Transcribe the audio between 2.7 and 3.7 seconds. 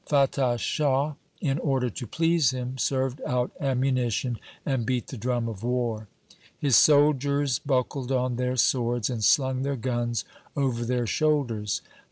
served out